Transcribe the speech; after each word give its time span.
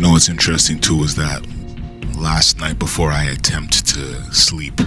know 0.00 0.12
what's 0.12 0.30
interesting 0.30 0.78
too 0.78 1.02
is 1.02 1.14
that 1.16 1.46
last 2.16 2.58
night 2.58 2.78
before 2.78 3.10
I 3.10 3.24
attempt 3.24 3.86
to 3.88 4.22
sleep, 4.32 4.80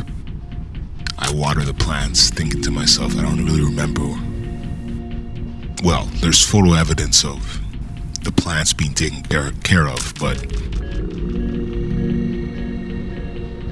I 1.20 1.32
water 1.32 1.62
the 1.62 1.74
plants, 1.74 2.32
thinking 2.32 2.64
to 2.64 2.72
myself, 2.72 3.16
I 3.16 3.22
don't 3.22 3.46
really 3.46 3.62
remember. 3.62 4.02
Well, 5.84 6.06
there's 6.16 6.44
photo 6.44 6.74
evidence 6.74 7.24
of 7.24 7.60
the 8.24 8.32
plants 8.32 8.74
being 8.74 8.96
taken 8.96 9.22
care 9.22 9.88
of, 9.88 10.14
but 10.20 10.42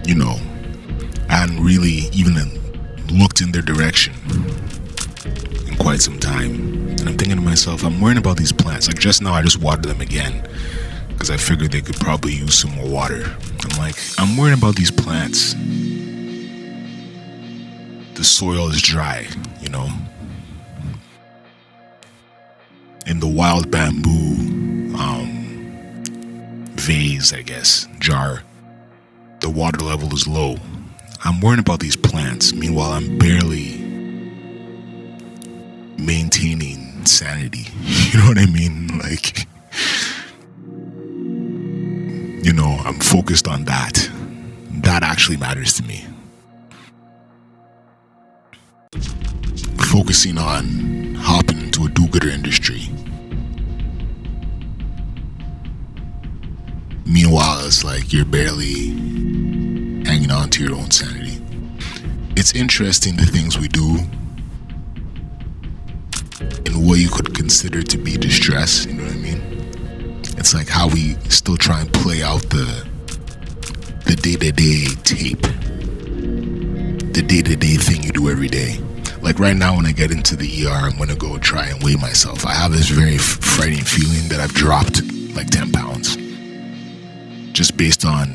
you 0.08 0.14
know, 0.14 0.40
I 1.28 1.38
hadn't 1.38 1.64
really 1.64 2.10
even 2.14 2.36
looked 3.08 3.42
in 3.42 3.52
their 3.52 3.64
direction 3.64 4.14
in 5.66 5.76
quite 5.78 6.02
some 6.02 6.20
time. 6.20 6.90
And 7.00 7.10
I'm 7.10 7.18
thinking 7.18 7.38
to 7.38 7.42
myself, 7.42 7.84
I'm 7.84 8.00
worrying 8.00 8.20
about 8.20 8.38
these 8.38 8.52
plants. 8.52 8.88
Like 8.88 9.00
just 9.00 9.24
now, 9.24 9.34
I 9.34 9.42
just 9.42 9.58
watered 9.58 9.86
them 9.86 10.02
again 10.02 10.48
because 11.22 11.30
I 11.30 11.38
figured 11.38 11.72
they 11.72 11.82
could 11.82 11.98
probably 11.98 12.34
use 12.34 12.56
some 12.56 12.72
more 12.72 12.90
water. 12.90 13.38
I'm 13.64 13.78
like, 13.78 13.96
I'm 14.18 14.36
worried 14.36 14.58
about 14.58 14.76
these 14.76 14.90
plants. 14.90 15.54
The 18.16 18.24
soil 18.24 18.70
is 18.70 18.82
dry, 18.82 19.28
you 19.60 19.70
know. 19.70 19.88
In 23.06 23.20
the 23.20 23.28
wild 23.28 23.70
bamboo 23.70 24.98
um, 24.98 26.02
vase, 26.72 27.34
I 27.34 27.44
guess, 27.44 27.88
jar, 28.00 28.42
the 29.42 29.50
water 29.52 29.86
level 29.86 30.12
is 30.16 30.28
low. 30.28 30.56
I'm 31.24 31.40
worrying 31.40 31.60
about 31.60 31.82
these 31.82 31.96
plants. 31.96 32.52
Meanwhile, 32.52 32.94
I'm 32.94 33.20
barely 33.20 33.78
maintaining 36.00 37.06
sanity. 37.06 37.68
You 38.12 38.20
know 38.20 38.28
what 38.28 38.40
I 38.40 38.48
mean? 38.48 38.98
Like, 38.98 39.48
you 42.42 42.54
know, 42.54 42.82
I'm 42.84 43.00
focused 43.00 43.48
on 43.48 43.66
that. 43.66 44.10
That 44.84 45.04
actually 45.04 45.38
matters 45.38 45.74
to 45.74 45.84
me. 45.84 46.06
Focusing 49.92 50.38
on 50.38 51.16
hopping 51.16 51.62
into 51.62 51.86
a 51.86 51.90
do 51.90 52.08
gooder 52.08 52.30
industry. 52.30 52.90
Meanwhile, 57.06 57.66
it's 57.68 57.84
like 57.84 58.12
you're 58.14 58.26
barely 58.26 58.90
hanging 60.06 60.32
on 60.32 60.50
to 60.52 60.64
your 60.64 60.76
own 60.76 60.90
sanity. 60.92 61.42
It's 62.36 62.56
interesting 62.56 63.18
the 63.18 63.26
things 63.26 63.60
we 63.60 63.68
do 63.68 63.98
and 66.66 66.88
what 66.88 67.00
you 67.00 67.10
could 67.10 67.36
consider 67.36 67.84
to 67.84 67.98
be 67.98 68.18
distress, 68.18 68.86
you 68.86 68.94
know 68.94 69.04
what 69.04 69.14
I 69.14 69.18
mean? 69.18 69.31
It's 70.42 70.56
like 70.56 70.70
how 70.70 70.88
we 70.88 71.14
still 71.30 71.56
try 71.56 71.82
and 71.82 71.94
play 71.94 72.24
out 72.24 72.42
the 72.50 72.84
the 74.08 74.16
day-to-day 74.16 74.86
tape. 75.04 75.40
The 77.14 77.22
day-to-day 77.22 77.76
thing 77.76 78.02
you 78.02 78.12
do 78.12 78.28
every 78.28 78.48
day. 78.48 78.80
Like 79.22 79.38
right 79.38 79.56
now 79.56 79.76
when 79.76 79.86
I 79.86 79.92
get 79.92 80.10
into 80.10 80.36
the 80.36 80.66
ER, 80.66 80.72
I'm 80.72 80.98
gonna 80.98 81.16
go 81.16 81.38
try 81.38 81.68
and 81.68 81.84
weigh 81.84 81.96
myself. 81.96 82.44
I 82.44 82.54
have 82.54 82.72
this 82.72 82.90
very 82.90 83.20
frightening 83.20 83.84
feeling 83.84 84.30
that 84.30 84.40
I've 84.40 84.56
dropped 84.56 85.04
like 85.36 85.52
10 85.52 85.72
pounds. 85.74 86.18
Just 87.54 87.78
based 87.78 88.04
on 88.04 88.30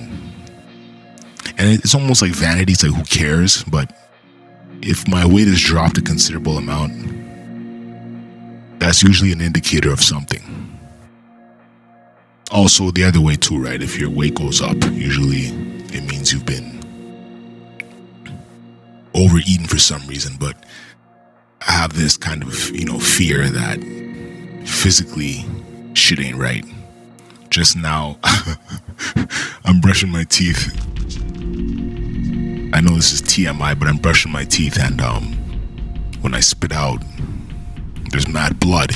and 1.58 1.68
it's 1.68 1.96
almost 1.96 2.22
like 2.22 2.30
vanity. 2.30 2.74
It's 2.74 2.84
like 2.84 2.94
who 2.94 3.02
cares? 3.02 3.64
But 3.64 3.92
if 4.80 5.08
my 5.08 5.26
weight 5.26 5.48
has 5.48 5.60
dropped 5.60 5.98
a 5.98 6.02
considerable 6.02 6.56
amount, 6.56 6.92
that's 8.78 9.02
usually 9.02 9.32
an 9.32 9.40
indicator 9.40 9.90
of 9.90 10.00
something. 10.00 10.75
Also, 12.50 12.90
the 12.90 13.04
other 13.04 13.20
way 13.20 13.34
too, 13.36 13.62
right? 13.62 13.82
If 13.82 13.98
your 13.98 14.10
weight 14.10 14.34
goes 14.34 14.62
up, 14.62 14.76
usually 14.92 15.46
it 15.94 16.04
means 16.08 16.32
you've 16.32 16.46
been 16.46 16.76
overeaten 19.14 19.66
for 19.66 19.78
some 19.78 20.06
reason. 20.06 20.36
But 20.38 20.56
I 21.66 21.72
have 21.72 21.94
this 21.94 22.16
kind 22.16 22.42
of, 22.42 22.70
you 22.70 22.84
know, 22.84 22.98
fear 22.98 23.48
that 23.48 23.80
physically 24.66 25.44
shit 25.94 26.20
ain't 26.20 26.36
right. 26.38 26.64
Just 27.50 27.76
now, 27.76 28.18
I'm 29.64 29.80
brushing 29.80 30.10
my 30.10 30.24
teeth. 30.24 30.72
I 32.74 32.80
know 32.80 32.94
this 32.94 33.12
is 33.12 33.22
TMI, 33.22 33.78
but 33.78 33.88
I'm 33.88 33.96
brushing 33.96 34.30
my 34.32 34.44
teeth, 34.44 34.78
and 34.78 35.00
um, 35.00 35.32
when 36.20 36.34
I 36.34 36.40
spit 36.40 36.72
out, 36.72 37.02
there's 38.10 38.28
mad 38.28 38.60
blood. 38.60 38.92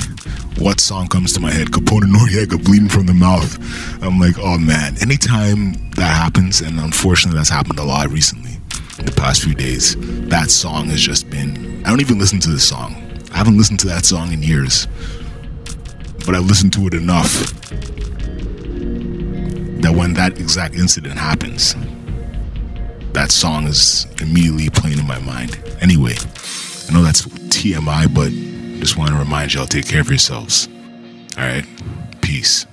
What 0.57 0.79
song 0.79 1.07
comes 1.07 1.33
to 1.33 1.39
my 1.39 1.51
head? 1.51 1.67
Capone 1.69 2.11
Noreaga 2.11 2.63
bleeding 2.63 2.89
from 2.89 3.05
the 3.05 3.13
mouth. 3.13 3.57
I'm 4.03 4.19
like, 4.19 4.35
oh 4.39 4.57
man. 4.57 4.95
Anytime 5.01 5.73
that 5.91 6.15
happens, 6.15 6.61
and 6.61 6.79
unfortunately 6.79 7.37
that's 7.37 7.49
happened 7.49 7.79
a 7.79 7.83
lot 7.83 8.09
recently, 8.09 8.57
the 9.03 9.11
past 9.11 9.43
few 9.43 9.55
days, 9.55 9.95
that 10.29 10.51
song 10.51 10.87
has 10.87 11.01
just 11.01 11.29
been. 11.29 11.83
I 11.85 11.89
don't 11.89 12.01
even 12.01 12.19
listen 12.19 12.39
to 12.41 12.49
the 12.49 12.59
song. 12.59 12.95
I 13.33 13.37
haven't 13.37 13.57
listened 13.57 13.79
to 13.81 13.87
that 13.87 14.05
song 14.05 14.31
in 14.31 14.43
years. 14.43 14.87
But 16.25 16.35
I've 16.35 16.45
listened 16.45 16.73
to 16.73 16.85
it 16.85 16.93
enough 16.93 17.33
that 19.81 19.93
when 19.95 20.13
that 20.13 20.39
exact 20.39 20.75
incident 20.75 21.17
happens, 21.17 21.75
that 23.13 23.31
song 23.31 23.65
is 23.67 24.05
immediately 24.21 24.69
playing 24.69 24.99
in 24.99 25.07
my 25.07 25.19
mind. 25.19 25.59
Anyway, 25.81 26.13
I 26.13 26.93
know 26.93 27.01
that's 27.01 27.23
TMI, 27.49 28.13
but 28.13 28.31
just 28.81 28.97
want 28.97 29.11
to 29.11 29.15
remind 29.15 29.53
y'all 29.53 29.67
take 29.67 29.87
care 29.87 30.01
of 30.01 30.09
yourselves. 30.09 30.67
All 31.37 31.43
right. 31.43 31.65
Peace. 32.21 32.65